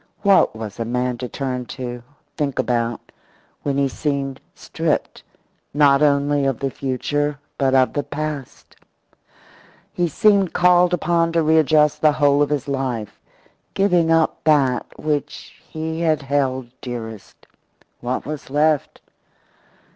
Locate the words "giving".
13.75-14.11